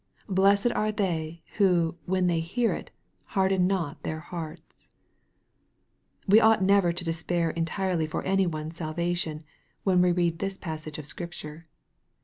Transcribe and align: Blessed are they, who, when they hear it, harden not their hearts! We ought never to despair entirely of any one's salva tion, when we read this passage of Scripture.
Blessed 0.29 0.71
are 0.71 0.91
they, 0.91 1.43
who, 1.57 1.95
when 2.07 2.25
they 2.25 2.39
hear 2.39 2.73
it, 2.73 2.89
harden 3.37 3.67
not 3.67 4.01
their 4.01 4.19
hearts! 4.19 4.89
We 6.27 6.39
ought 6.39 6.63
never 6.63 6.91
to 6.91 7.03
despair 7.03 7.51
entirely 7.51 8.05
of 8.11 8.15
any 8.25 8.47
one's 8.47 8.77
salva 8.77 9.13
tion, 9.13 9.43
when 9.83 10.01
we 10.01 10.11
read 10.11 10.39
this 10.39 10.57
passage 10.57 10.97
of 10.97 11.05
Scripture. 11.05 11.67